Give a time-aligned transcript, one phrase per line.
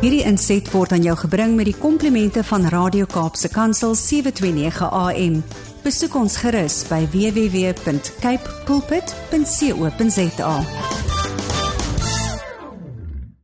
[0.00, 5.34] Hierdie inset word aan jou gebring met die komplimente van Radio Kaapse Kansel 729 AM.
[5.84, 10.54] Besoek ons gerus by www.cape pulpit.co.za.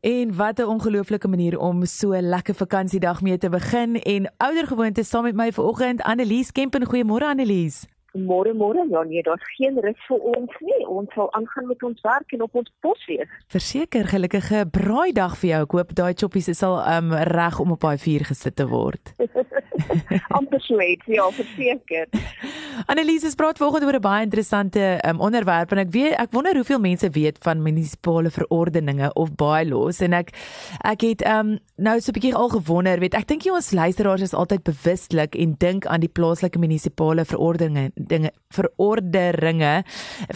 [0.00, 5.04] En wat 'n ongelooflike manier om so 'n lekker vakansiedag mee te begin en oudergewoonte
[5.04, 6.86] saam met my vanoggend Annelies Kempen.
[6.86, 7.84] Goeiemôre Annelies.
[8.16, 10.80] Môre môre ja nee, daar's geen rus vir ons nie.
[10.88, 13.28] Ons sal aangaan met ons werk en op ons pos wees.
[13.52, 15.62] Verseker gelukkige braaidag vir jou.
[15.66, 19.12] Ek hoop daai choppies is al um, reg om op daai vuur gesit te word.
[20.38, 22.08] amper sweet, ja, verseker.
[22.86, 26.54] Annelies, ons praat vanoggend oor 'n baie interessante um, onderwerp en ek weet ek wonder
[26.54, 30.34] hoeveel mense weet van munisipale verordeninge of bylaws en ek
[30.84, 34.22] ek het um, nou so 'n bietjie al gewonder, weet ek dink jy ons luisteraars
[34.22, 39.84] is altyd bewustelik en dink aan die plaaslike munisipale verordeninge dinge verordeninge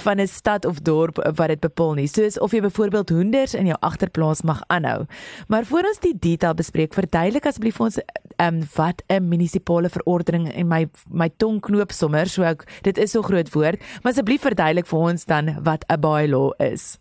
[0.05, 2.07] van 'n stad of dorp wat dit bepaal nie.
[2.07, 5.07] Soos of jy byvoorbeeld hoenders in jou agterplaas mag aanhou.
[5.49, 7.99] Maar voor ons die detail bespreek, verduidelik asseblief vir ons
[8.41, 13.15] um, wat 'n munisipale verordening en my my tong knoop sommer, so ek dit is
[13.17, 16.99] so groot woord, maar asseblief verduidelik vir ons dan wat 'n bylaw is.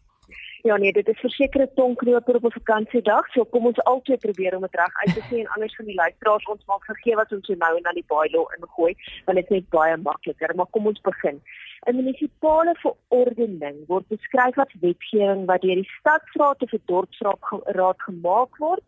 [0.63, 4.55] Ja nee, dit is verseker 'n tongknoper op 'n vakansiedag, so kom ons altyd probeer
[4.55, 7.31] om dit reg uit te sê en anders van die luisteraars ons maak vergeet wat
[7.31, 8.93] ons nou en dan die bylaw ingooi,
[9.25, 11.41] want dit is net baie makliker, maar kom ons begin.
[11.87, 18.57] 'n Munisipale verordening word beskryf as wetgewing wat deur die stadsraad of die dorpsraad gemaak
[18.57, 18.83] word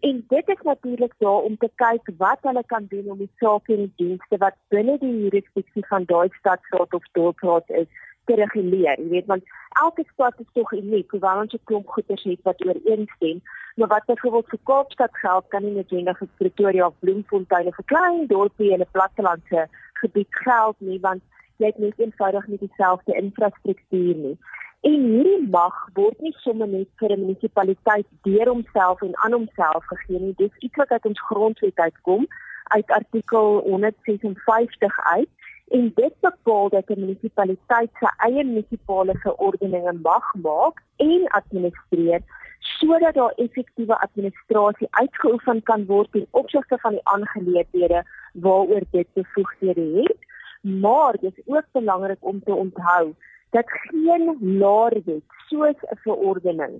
[0.00, 3.72] En dit is natuurlik daar om te kyk wat hulle kan doen om die sake
[3.74, 7.86] en die dienste wat binne die jurisdiksie van daai stadsraad of dorpsraad is
[8.24, 8.98] te reguleer.
[9.00, 9.44] Jy weet want
[9.82, 13.40] elke stad is tog uniek, hoewel ons 'n klomp goeders het wat ooreenstem,
[13.76, 17.90] maar wat byvoorbeeld vir Kaapstad geld, kan nie noodwendig vir Pretoria of Bloemfontein of 'n
[17.92, 21.22] klein dorpie in 'n plattelandse gebied geld nie, want
[21.56, 24.38] jy het net eenvoudig nie dieselfde infrastruktuur nie.
[24.84, 29.86] En hierdie mag word nie sommer net vir 'n munisipaliteit deur homself en aan homself
[29.92, 30.34] gegee nie.
[30.36, 32.26] Dis iets wat uit ons grondwet uitkom
[32.76, 35.28] uit artikel 156 uit
[35.78, 42.20] en dit bepaal dat 'n munisipaliteit sy eie munisipale verordeninge mag maak en administreer
[42.58, 49.86] sodat daar effektiewe administrasie uitgeoefen kan word ten opsigte van die aangeleenthede waaroor dit bevoegdhede
[50.00, 50.18] het.
[50.60, 53.14] Maar dit is ook belangrik om te onthou
[53.54, 56.74] dat geen laerwet soos 'n verordening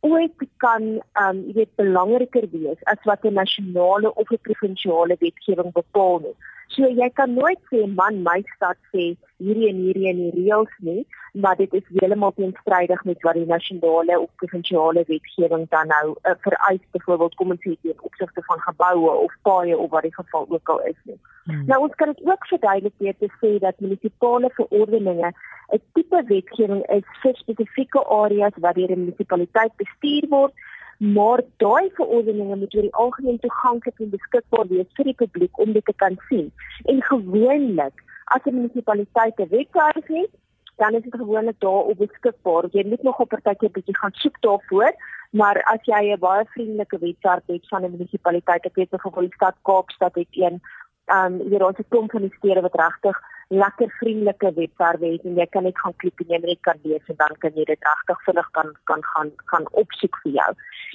[0.00, 0.82] ooit kan
[1.24, 6.36] um jy weet belangriker wees as wat 'n nasionale of 'n provinsiale wetgewing bepaal nie.
[6.74, 10.72] So jy kan nooit sê man my stad sê hierdie en hierdie en hierdie reëls
[10.88, 11.04] nie,
[11.44, 16.34] maar dit is heeltemal teenstrydig met wat die nasionale of provinsiale wetgewing dan nou uh,
[16.46, 20.46] vereis byvoorbeeld kom ons sê teen opsigte van geboue of paaie of wat die geval
[20.48, 21.18] ook al is nie.
[21.46, 21.64] Hmm.
[21.70, 25.30] Nou ons kan dit ook verduidelik deur te sê dat munisipale verordeninge
[25.74, 30.66] 'n tipe wetgewing is vir spesifieke areas waar die munisipaliteit bestuur word
[30.98, 35.72] maar daai verordeninge moet oor die algemeen toeganklik en beskikbaar wees vir die publiek om
[35.72, 36.52] dit te kan sien.
[36.84, 40.30] En gewoonlik, as 'n munisipaliteit 'n webwerf het,
[40.76, 42.64] dan is dit gewoonlik daar op beskikbaar.
[42.70, 44.92] Jy moet nog op 'n tydjie bietjie gaan soek daarvoor,
[45.30, 49.34] maar as jy 'n baie vriendelike webwerf het van 'n munisipaliteit, ek weet byvoorbeeld die
[49.34, 50.60] stad Kaapstad het een,
[51.04, 55.24] ehm um, hier ons het kom van die stede wat regtig lekker vriendelike webwerwe het
[55.24, 57.64] en jy kan net gaan klik en jy net kan lees en dan kan jy
[57.68, 60.48] dit regtig vinnig kan kan gaan gaan opsoek vir jou.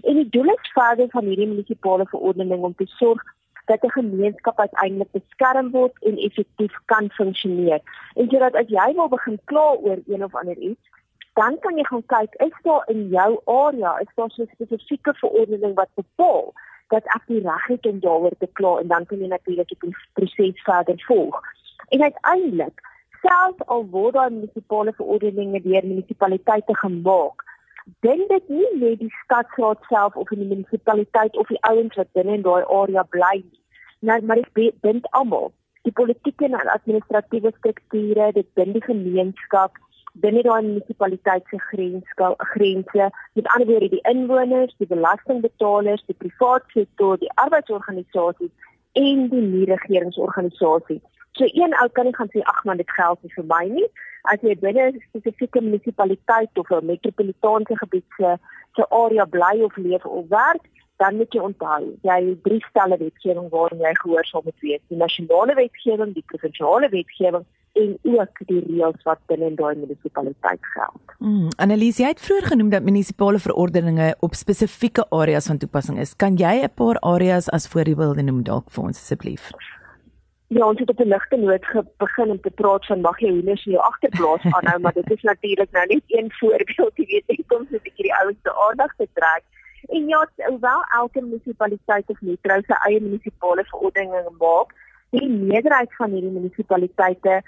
[0.04, 3.24] En die doel is verder van hierdie munisipale verordening om te sorg
[3.72, 7.80] dat 'n gemeenskap uiteindelik beskerm word en effektief kan funksioneer.
[8.16, 10.92] En sodat as jy wil begin kla oor een of ander iets,
[11.34, 15.74] dan kan jy gaan kyk is daar in jou area is daar 'n spesifieke verordening
[15.76, 16.54] wat bepaal
[16.88, 19.96] dat ek die reg het om daaroor te kla en dan kan jy natuurlik die
[20.14, 21.42] proses verder volg.
[21.92, 22.82] En uiteindelik,
[23.22, 27.44] selfs al word daar munisipale verordeninge deur munisipaliteite gemaak,
[28.06, 32.38] dink dit nie net die stadsraad self of die munisipaliteit of die ouens wat binne
[32.40, 33.60] in daai area bly nie.
[34.08, 35.52] Nou, maar dit bind almal.
[35.86, 39.78] Die politieke en administratiewe strukture, dit bind die gemeenskap
[40.24, 46.72] binne daai munisipaliteit se grense, grense, met ander woorde die inwoners, die belastingbetalers, die private
[46.74, 48.52] sektor, die arbeidsorganisasies
[49.00, 51.04] en die nie-regeringsorganisasies.
[51.38, 53.88] So een ou kan nie gaan sê ag man dit geld nie vir my nie.
[54.32, 58.38] As jy binne 'n spesifieke munisipaliteit of 'n metropolitaanse gebied se
[58.76, 60.66] se area bly of leef of werk,
[61.02, 64.84] dan moet jy onthou, jy het drie stelle wetgewing waarin jy gehoorsaam moet wees.
[64.88, 67.46] Die nasionale wetgewing, die provinsiale wetgewing
[67.82, 71.16] en ook die reëls wat binne in daai munisipaliteit geld.
[71.18, 76.16] Mm, Annelies, jy het vroeër genoem dat munisipale verordeninge op spesifieke areas van toepassing is.
[76.16, 79.50] Kan jy 'n paar areas as voorbeelde noem dalk vir ons asseblief?
[80.54, 81.66] Ja, ons het op 'n ligte noot
[81.98, 85.22] begin om te praat van mag jy hoenders in jou agterplaas aanhou, maar dit is
[85.22, 88.52] natuurlik nou net een voorbeeld, jy weet, ek kom so 'n bietjie die ouens se
[88.68, 89.44] aandag te trek.
[89.90, 94.70] en ja, hoewel elke munisipaliteit of metro sy eie munisipale verordeninge maak,
[95.10, 97.42] die meerderheid van hierdie munisipaliteite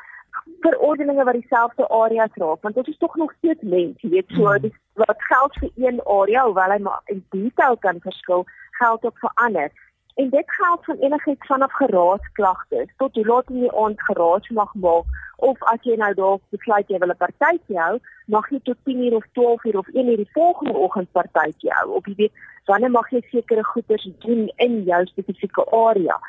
[0.60, 4.48] verordeninge wat dieselfde areas raak, want dit is tog nog steeds mens, jy weet, so
[4.48, 4.62] mm.
[4.62, 9.18] dis wat geld vir een area, hoewel hy maar in detail kan verskil, geld ook
[9.20, 9.72] vir ander.
[10.16, 15.22] En dit geld van enigiets vanaf geraasklagtes tot hoe laat jy ons geraas mag maak
[15.38, 19.16] of as jy nou dalk besluit jy wil 'n partytjie hou, mag jy tot 10:00
[19.20, 21.88] of 12:00 of 1:00 die volgende oggend partytjie hou.
[21.98, 22.34] Of jy weet,
[22.66, 26.20] wanneer mag jy sekere goeders doen in jou spesifieke area?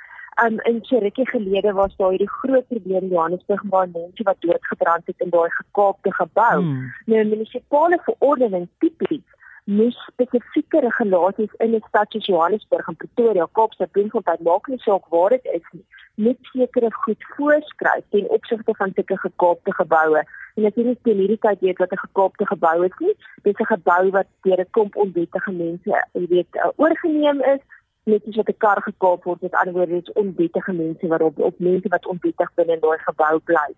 [0.45, 5.07] Um in Cherokee gelede was daar hierdie groot probleem in Johannesburg waar mense wat doodgebrand
[5.07, 6.61] het in daai gekaapte gebou.
[6.61, 6.93] Hmm.
[7.07, 9.29] Nou munisipale verordening tipies
[9.65, 15.07] moes spesifieke regulasies in 'n stad soos Johannesburg en Pretoria, Kaapstad, Bloemfontein maak nie saak
[15.09, 15.85] waar dit is nie,
[16.15, 20.23] net sekere goed voorskryf ten opsigte van sulke gekaapte geboue.
[20.57, 23.59] En as jy nie teen hierdie tyd weet wat 'n gekaapte gebou is nie, dis
[23.59, 27.61] 'n gebou wat deur 'n klomp onwettige mense, jy weet, uh, oorgeneem is
[28.05, 31.59] net wat 'n kar gekaap word met ander woorde is onwettige mense wat op op
[31.59, 33.71] mense wat onwettig binne in daai gebou bly.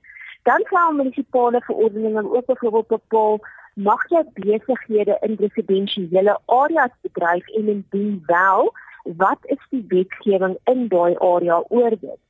[0.43, 3.41] Dan sal munisipale verordeninge ook byvoorbeeld bepaal
[3.77, 8.73] mag jy besighede in residensiële areas bedryf en indien wel,
[9.17, 12.21] wat is die wetgewing in daai area oor dit?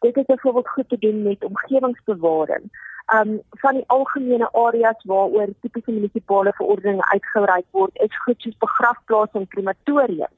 [0.00, 2.70] Dit is byvoorbeeld goed te doen met omgewingsbewaring.
[3.14, 9.32] Um van die algemene areas waaroor tipiese munisipale verordeninge uitgereik word, is goed soos begrafplaas
[9.32, 10.34] en krematoriums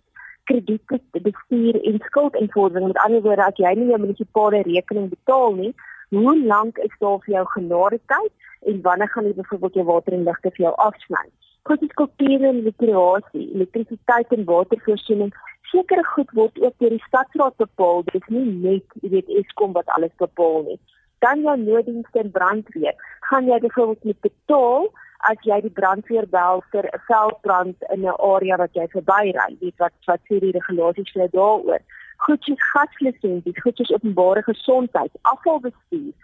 [0.48, 2.86] kredietbestuur en skuldinvordering.
[2.86, 5.72] Met ander woorde, as jy nie jou munisipale rekening betaal nie,
[6.08, 8.32] hoe lank is daar vir jou genade tyd
[8.70, 11.24] en wanneer gaan jy byvoorbeeld jou water en ligte vir jou afsny?
[11.68, 15.32] Kosies kultuur en rekreasie, elektrisiteit en watervoorsiening,
[15.72, 18.02] sekere goed word ook deur die stadsraad bepaal.
[18.08, 20.78] Dit is nie net, jy weet, Eskom wat alles bepaal nie.
[21.24, 22.96] Dan jou nooddienste en brandweer,
[23.28, 24.88] gaan jy byvoorbeeld met betaal
[25.26, 29.78] as jy die brandweer bel vir 'n veldbrand in 'n area wat jy verbyry, weet
[29.78, 31.82] wat wat sê die regulasies vir daaroor.
[32.26, 36.14] Goed soos gaslisensies, goed soos openbare gesondheid, afvalbestuur,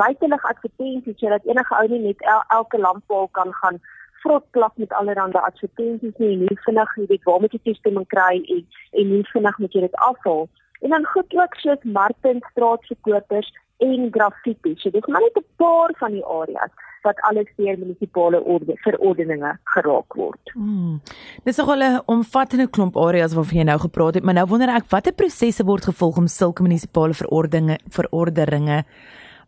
[0.00, 3.80] buitelug advertensies sodat enige ou nie net el, elke lamppaal kan gaan
[4.22, 8.64] vrot plak met allerlei advertensies nie, nie vinnig weet waar moet jy toestemming kry en
[9.00, 10.48] en nie vinnig moet jy dit afhaal.
[10.82, 14.74] En dan goed ook soos markte, straatverkopers en graffiti.
[14.76, 16.70] So dis maar net 'n paar van die areas
[17.02, 20.52] wat alles deur munisipale orde verordeninge geraak word.
[20.52, 21.00] Hmm.
[21.44, 24.90] Dis nog 'n omvattende klomp areas waarvan jy nou gepraat het, maar nou wonder ek
[24.90, 28.84] watter prosesse word gevolg om sulke munisipale verordeninge verordeninge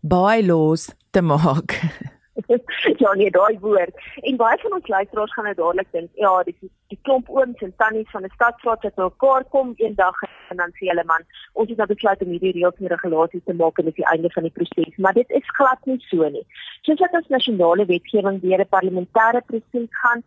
[0.01, 1.81] bylaws te maak.
[3.03, 3.95] ja nee, daai woord.
[4.23, 7.63] En baie van ons luisteraars gaan nou dadelik dink, ja, dis die, die klomp ooms
[7.67, 11.69] en tannies van 'n stadsraad wat mekaar kom eendag en dan sê hulle man, ons
[11.69, 14.31] het nou besluit om hierdie reëls en regulasies te maak en dit is die einde
[14.31, 16.47] van die proses, maar dit is glad nie so nie.
[16.83, 20.23] Soos wat ons nasionale wetgewing deur 'n parlementêre proses gaan,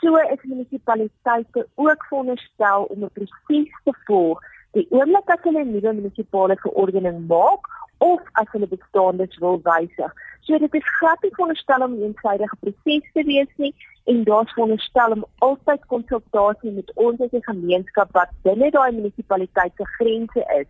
[0.00, 4.40] so is munisipaliteite ook veronderstel om 'n proses te volg
[4.76, 7.62] die oomblik as hulle 'n nuwe munisipale verordening maak
[8.00, 10.12] of as hulle bestaandes wil wysig.
[10.40, 13.74] So dit is glad nie veronderstel om 'n eensidedige proses te wees nie
[14.04, 19.72] en daar's veronderstel om altyd konsultasie met ons as 'n gemeenskap wat binne daai munisipaliteit
[19.76, 20.68] se grense is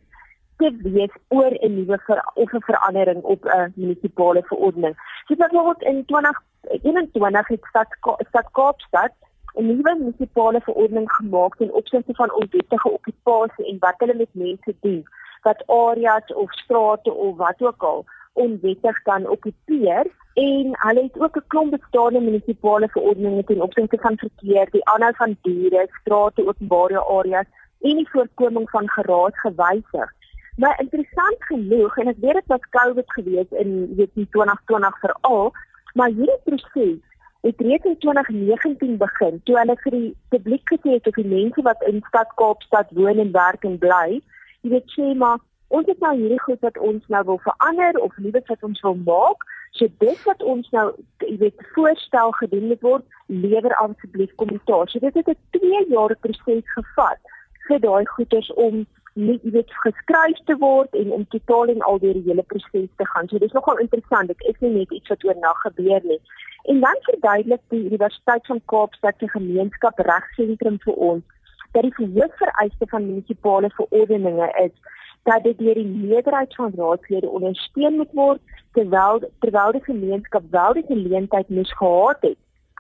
[0.56, 1.98] te wees oor 'n nuwe
[2.34, 4.94] of 'n verandering op 'n munisipale verordening.
[5.26, 7.88] So byvoorbeeld in 2021 het stad
[8.28, 9.12] stad Kaapstad
[9.54, 14.74] 'n nuwe munisipale verordening gemaak ten opsigte van onwettige okkupasie en wat hulle met mense
[14.80, 15.04] doen
[15.42, 21.36] wat areas of strate of wat ook al onwettig kan okkupeer en hulle het ook
[21.36, 27.00] 'n klomp bestaande munisipale verordeninge ten opsigte van verkeer, die aanhou van diere, strate, openbare
[27.04, 27.46] areas
[27.80, 30.12] en die voorkoming van geraas gewysig.
[30.56, 35.52] Maar interessant genoeg en ek weet dit was COVID gewees in weet nie 2020 veral,
[35.94, 36.98] maar hierdie proses
[37.40, 41.62] het reeds in 2019 begin toe hulle vir die publiek gesê het of die mense
[41.62, 44.20] wat in stad Kaapstad woon en werk en bly,
[44.62, 45.38] jy weet sê maar
[45.68, 48.96] ons het nou hierdie goed wat ons nou wil verander of nuwe wat ons wil
[49.06, 49.44] maak.
[49.78, 50.86] So dit wat ons nou
[51.22, 54.88] jy weet voorstel gedoen moet word, lewer asseblief kommentaar.
[54.90, 57.20] So dit het 'n 2 jaar proses gevat
[57.68, 61.98] vir daai goeders om nie jy weet geskryf te word en om totaal en al
[61.98, 63.28] deur die hele proses te gaan.
[63.28, 64.28] So dis nogal interessant.
[64.28, 66.20] Dit is nie net iets wat oornag gebeur nie.
[66.62, 71.24] En dan verduidelik die Universiteit van Kaapstad se gemeenskap regsentrum vir ons
[71.72, 74.74] dat die hoofvereiste van munisipale verordeninge is
[75.22, 78.40] dat dit deur die meerderheid van raadslede ondersteun moet word
[78.72, 82.38] terwyl terwyl die gemeenskap wel die geleentheid moes gehad het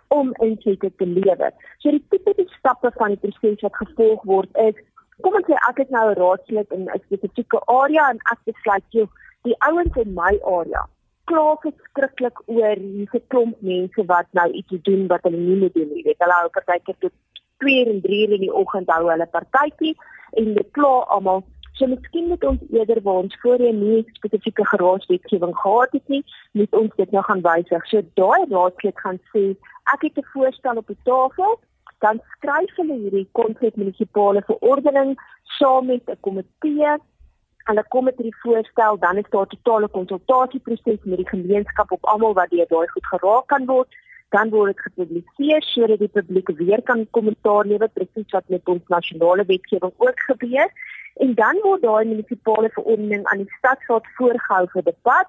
[0.08, 1.52] om insette te lewer.
[1.78, 4.78] So die tipe stappe van die proses wat gevolg word is
[5.20, 8.84] kom ons sê ek het nou 'n raadslid in 'n spesifieke area en ek besluit
[8.90, 9.06] jy
[9.42, 10.88] die ouens in my area
[11.30, 15.90] kla verskriklik oor hierdie klomp mense wat nou iets doen wat hulle nie moet doen
[15.94, 16.02] nie.
[16.06, 17.12] Weet hulle hou partykeer tot
[17.64, 19.94] 2 en 3 in die oggend hou hulle partytjie
[20.40, 21.44] en dit kla almal
[21.80, 26.20] So miskien moet ons eerder waar ons voorheen nie spesifieke geraaswetgewing gehad het nie,
[26.52, 27.86] moet ons dit nou gaan wysig.
[27.88, 29.44] So daai raadslid gaan sê,
[29.94, 31.56] ek het 'n voorstel op die tafel,
[32.04, 35.16] dan skryf hulle hierdie konsep munisipale verordening
[35.58, 36.92] saam met 'n komitee.
[37.68, 42.34] Hulle kom met hierdie voorstel, dan is daar totale konsultasieproses met die gemeenskap op almal
[42.34, 43.88] wat deur daai goed geraak kan word
[44.34, 48.94] dan word dit gepubliseer sodat die publiek weer kan kommentaar lewer presies wat met ons
[48.94, 50.70] nasionale wetgewing ook gebeur
[51.24, 55.28] en dan word daai munisipale verordening aan die stadsraad voorgehou vir debat.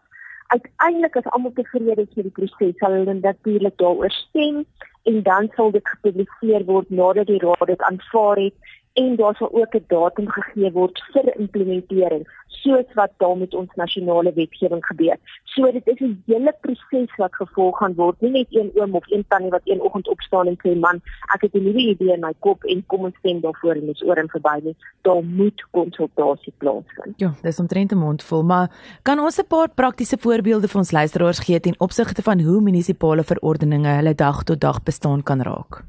[0.53, 4.63] Uiteindelik as almal tevrede is met die proses, sal hulle natuurlik daaroor stem
[5.09, 9.53] en dan sal dit gepubliseer word nadat die raad dit aanvaar het en daar sal
[9.53, 12.25] ook 'n datum gegee word vir implementering
[12.61, 15.17] soos wat daar met ons nasionale wetgewing gebeur.
[15.43, 19.11] So dit is 'n hele proses wat gevolg gaan word, nie net een oom of
[19.11, 21.01] een tannie wat een oggend opstaan en sê man,
[21.33, 24.03] ek het 'n nuwe idee in my kop en kom ons stem daarvoor en dis
[24.03, 24.75] oor en verby nie.
[25.01, 27.13] Daar moet konsultasie plaasvind.
[27.15, 28.69] Ja, dis omtrent 'n mond vol, maar
[29.01, 33.23] kan ons 'n paar praktiese voorbeelde vir ons luisteraars gee ten opsigte van hoe munisipale
[33.23, 35.83] verordeninge hulle dag tot dag bestaan kan raak?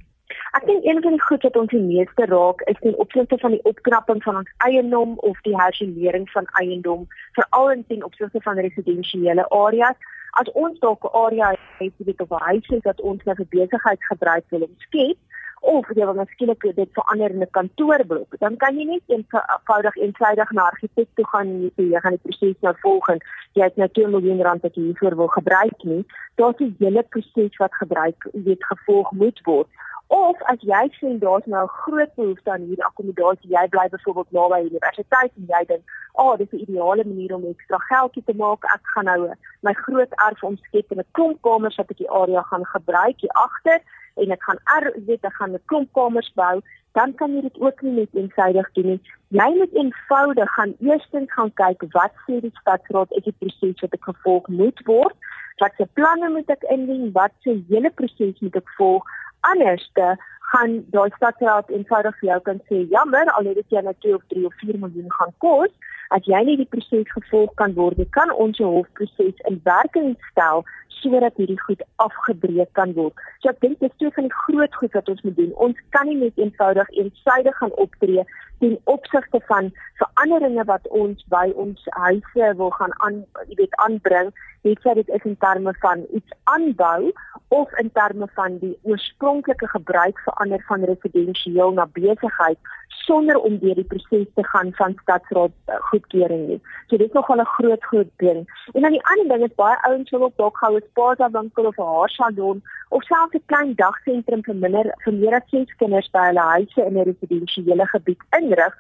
[0.53, 3.55] Ek dink een van die goed wat ons die meeste raak is ten opsigte van
[3.55, 7.07] die opknapping van ons eiendom of die hersienering van eiendom,
[7.39, 9.97] veral in ten opsigte van residensiële areas.
[10.41, 13.47] As ons dalk 'n area het wat op 'n huis is wat ons nou vir
[13.49, 15.17] besigheid gebruik wil skep,
[15.63, 20.51] of jy wil miskien dit verander in 'n kantoorblok, dan kan jy net eenvoudig eensydig
[20.51, 23.21] na argitek toe gaan en jy sê jy gaan die proses nou volg en
[23.53, 26.05] jy het nou 2 miljoen rand wat jy hiervoor wil gebruik nie.
[26.35, 29.69] Daar's 'n hele proses wat gebruik, jy weet gevolg moet word.
[30.13, 34.33] Of as jy sien daar's nou 'n groot behoefte aan hierdie akkommodasie, jy bly byvoorbeeld
[34.39, 38.25] naby die universiteit en jy dink, "Ag, oh, dis 'n ideale manier om ekstra geldjie
[38.25, 38.65] te maak.
[38.65, 39.31] Ek gaan nou
[39.63, 43.33] my groot erf omskep in 'n klomp kamers wat ek die area gaan gebruik hier
[43.47, 43.81] agter
[44.17, 46.61] en ek gaan er, weet ek gaan 'n klomp kamers bou."
[46.93, 49.01] Dan kan jy dit ook nie net eensydig doen nie.
[49.29, 53.93] Jy moet eenvoudig gaan eerstens gaan kyk wat sê die stadsraad is die proses wat
[53.93, 55.17] ek gevolg moet word.
[55.57, 57.13] Wat se planne moet ek indien?
[57.13, 59.05] Wat se hele proses moet ek volg?
[59.51, 60.17] Anderste
[60.53, 64.15] gaan daai stadsraad eenvoudig vir jou kan sê jammer al het dit jou net 2
[64.19, 65.73] of 3 of 4 miljoen gaan kos
[66.17, 70.15] as jy nie die proses gevolg kan word nie kan ons jou hofproses in werking
[70.31, 70.65] stel
[71.03, 73.19] sodat hierdie goed afgebreek kan word.
[73.43, 75.51] So ek dink dis twee van die groot goed wat ons moet doen.
[75.67, 78.25] Ons kan nie net eenvoudig eensydig gaan optree
[78.63, 84.31] ten opsigte van veranderinge wat ons by ons huise wil gaan aan, jy weet, aanbring
[84.63, 87.11] het sy dit is in terme van iets aanbou
[87.57, 92.71] of in terme van die oorspronklike gebruik verander van residensieel na besigheid
[93.05, 96.61] sonder om deur die proses te gaan van stadsraad uh, goedkeuring nie.
[96.87, 98.47] So dit is nogal 'n groot groot ding.
[98.73, 101.67] En dan die ander ding is baie ouens wil ook dalk gou 'n spaza winkel
[101.67, 106.11] of 'n haarsalon of selfs 'n klein dagsentrum vir minder vir meer as 6 kinders
[106.11, 108.75] by hulle huise in 'n residensiële gebied inrig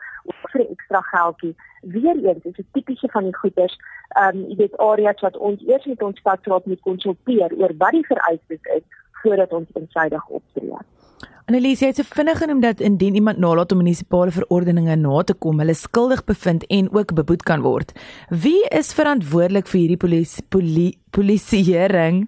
[0.53, 1.55] vir ekstra geldjie.
[1.81, 5.85] Weereens is dit tipiese van die goeders, ehm um, jy weet areas wat ons eers
[5.85, 8.85] met ons stadsraad moet konsulteer oor wat die vereistes is
[9.23, 10.79] voordat ons insydig optree.
[11.51, 15.35] Annelies, jy het se vinnig genoem dat indien iemand nalat om munisipale verordeninge na te
[15.35, 17.91] kom, hulle skuldig bevind en ook beboet kan word.
[18.31, 22.23] Wie is verantwoordelik vir hierdie polisie poli, polisieering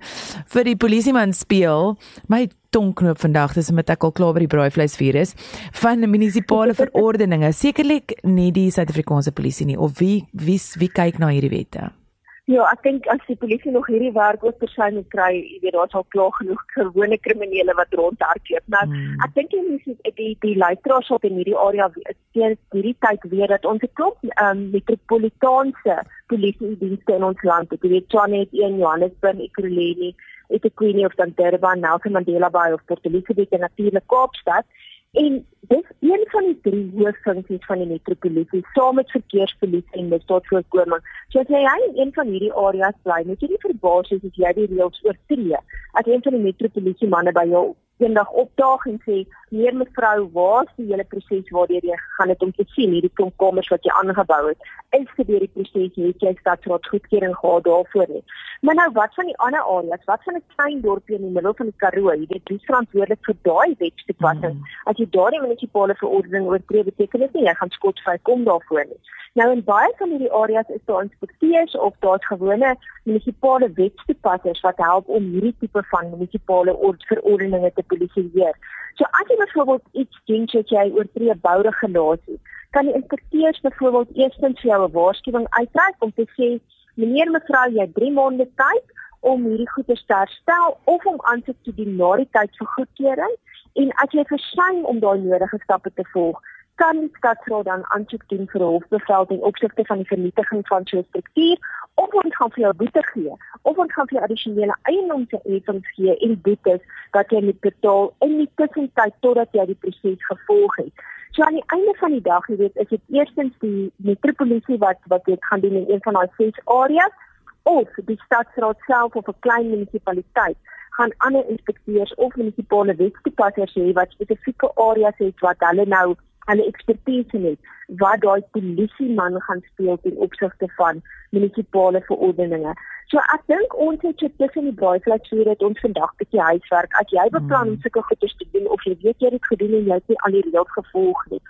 [0.51, 1.95] vir die polisieman speel?
[2.29, 5.37] My tongknoop vandag, dis omdat ek al klaar by die braaivleisvuur is
[5.81, 7.55] van munisipale verordeninge.
[7.55, 11.95] Sekerlik nie die Suid-Afrikaanse polisie nie of wie wie wie kyk na hierdie wette?
[12.45, 15.73] Ja, ek dink as die polisie nog hierdie werk oor persoon moet kry, jy weet
[15.79, 18.67] daar's al klaar genoeg gewone kriminele wat rondhardloop.
[18.75, 19.15] Nou, hmm.
[19.25, 23.25] ek dink jy moet die die, die luisteraars op in hierdie area steeds hierdie tyd
[23.33, 25.97] weer dat ons 'n klop um, metropolitaanse
[26.29, 27.81] polisie dienste in ons land het.
[27.81, 30.13] Jy weet Tshwane het een Johannesburg, Ekurhuleni,
[30.53, 34.69] eThekwini of dan Durban, Nelson Mandela Bay of Port Elizabeth en natuurlik Kaapstad.
[35.15, 41.05] En dis een van die drie hooffunksies van die metropolisie, saam met verkeerspolisie en misdaadvoorkoming.
[41.29, 44.43] So as jy in een van hierdie areas bly, moet jy nie verbaas wees as
[44.43, 45.61] jy die reëls oortree.
[46.01, 47.65] As een van die metropolisie manne by jou
[48.03, 49.21] eendag opdaag en sê
[49.55, 53.13] meer mevrou waar is die hele proses waardeur jy gegaan het om te sien hierdie
[53.21, 54.69] klomp kamers wat jy aangebou het
[54.99, 58.23] is dit deur die proses het jy stadsraad goedkeuring gehad daarvoor nie.
[58.67, 60.05] Maar nou wat van die ander areas?
[60.11, 62.13] Wat van 'n klein dorpie in die middel van die Karoo?
[62.13, 64.55] Jy weet wie verantwoordelik vir daai wetstoepassing.
[64.55, 64.73] Mm.
[64.85, 69.01] as jy daardie munisipale verordening oortree beteken dit nie jy gaan skotvry kom daarvoor nie.
[69.35, 74.79] Nou in baie van hierdie areas is daar inspekteurs of daar's gewone munisipale wetstoepassers wat
[74.89, 76.77] help om hierdie tipe van munisipale
[77.09, 78.55] verordeninge te polisieer.
[78.95, 84.61] So as jy byvoorbeeld iets doen wat jy oortree bouregulasie, kan die inspekteurs byvoorbeeld eerstens
[84.61, 86.51] vir jou 'n waarskuwing uitreik om te sê
[86.95, 88.85] meneer mevrou jy het 3 maande tyd
[89.21, 93.35] om hierdie goeder te herstel of om aansoek te doen na die tyd vir goedkeuring
[93.75, 96.39] En as jy versuim om daai nodige stappe te volg,
[96.75, 100.99] kan die stadsraad dan aansoek doen vir hofbevel ten opsigte van die vernietiging van so
[100.99, 101.59] 'n struktuur
[101.95, 106.41] of ons gaan vir jou boete gee of ons gaan vir addisionele eiendomsheffings gee en
[106.41, 110.93] boetes wat jy moet betaal in die tussentyd totdat jy die proses gevolg het.
[111.31, 114.99] So aan die einde van die dag, jy weet, is dit eerstens die metropolisie wat
[115.07, 117.15] wat dit gaan doen in een van daai ses areas
[117.63, 120.57] of die stadsraad self of 'n klein munisipaliteit
[120.91, 126.15] gaan ander inspekteurs of munisipale wetstoepassers hê wat spesifieke areas het wat hulle nou
[126.51, 127.73] hulle ekspertise het
[128.03, 132.75] wat daai polisie man gaan speel ten opsigte van munisipale verordeninge.
[133.13, 136.41] So ek dink ons het so tussen die braaivleis hier dat ons vandag 'n bietjie
[136.51, 136.95] huiswerk.
[137.01, 137.83] As jy beplan om hmm.
[137.83, 140.23] sulke goeie te doen of jy weet jy het dit gedoen en jy het nie
[140.25, 141.43] al die reëls gevolg nie.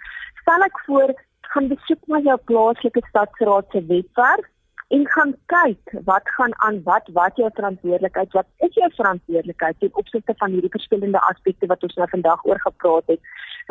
[0.42, 1.14] Stel ek voor
[1.54, 4.50] gaan besoek na jou plaaslike stadsraad se webwerf
[4.94, 9.96] en gaan kyk wat gaan aan wat wat jou verantwoordelikheid wat is jou verantwoordelikheid ten
[10.02, 13.20] opsigte van hierdie verskillende aspekte wat ons nou vandag oor gepraat het.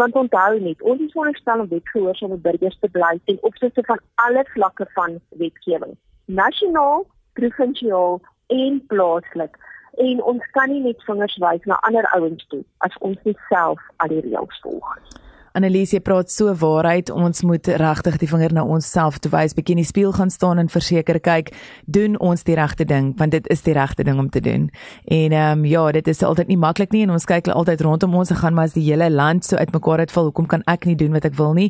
[0.01, 4.45] Want onthou net ons is veronderstel om wetgehoorsame burgers te bly ten opsigte van alle
[4.53, 5.97] vlakke van wetgewing.
[6.25, 7.07] Nasionaal
[7.39, 8.21] provinsiaal
[8.59, 9.59] en plaaslik.
[10.07, 13.91] En ons kan nie net vingers wys na ander ouens toe as ons nie self
[13.97, 15.22] al die reëls volg nie
[15.53, 17.11] Anneliese praat so waarheid.
[17.13, 20.69] Ons moet regtig die vinger na onsself wys, bietjie in die spieël gaan staan en
[20.69, 21.51] verseker kyk,
[21.85, 24.71] doen ons die regte ding, want dit is die regte ding om te doen.
[25.05, 28.15] En ehm um, ja, dit is altyd nie maklik nie en ons kyk altyd rondom
[28.17, 30.97] ons en gaan maar as die hele land so uitmekaar uitval, hoekom kan ek nie
[30.97, 31.69] doen wat ek wil nie?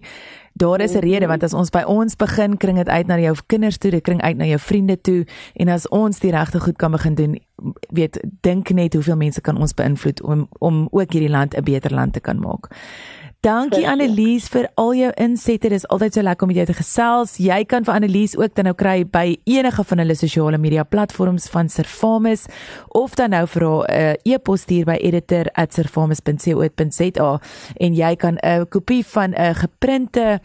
[0.56, 3.36] Daar is 'n rede want as ons by ons begin, kring dit uit na jou
[3.48, 6.78] kinders toe, dit kring uit na jou vriende toe en as ons die regte goed
[6.78, 7.40] kan begin doen,
[7.92, 11.94] weet dink net hoeveel mense kan ons beïnvloed om om ook hierdie land 'n beter
[11.94, 12.70] land te kan maak.
[13.44, 15.68] Dankie Annelies vir al jou insette.
[15.68, 17.34] Dit is altyd so lekker om met jou te gesels.
[17.44, 21.52] Jy kan vir Annelies ook dan nou kry by enige van hulle sosiale media platforms
[21.52, 22.48] van Servamus
[22.96, 27.32] of dan nou vir haar 'n uh, e-pos stuur by editor@servamus.co.za
[27.84, 30.40] en jy kan 'n kopie van 'n geprinte